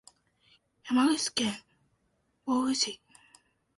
[0.81, 1.53] 山口県
[2.43, 2.99] 防府市